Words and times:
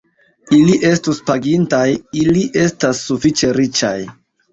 Ili 0.59 0.77
estus 0.91 1.19
pagintaj; 1.27 1.81
ili 2.21 2.45
estas 2.63 3.03
sufiĉe 3.11 3.51
riĉaj. 3.59 3.93